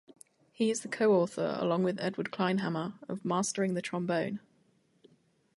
He 0.51 0.71
is 0.71 0.81
the 0.81 0.87
co-author, 0.87 1.55
along 1.59 1.83
with 1.83 1.99
Edward 1.99 2.31
Kleinhammer, 2.31 2.93
of 3.07 3.23
"Mastering 3.23 3.75
the 3.75 3.83
Trombone". 3.83 4.39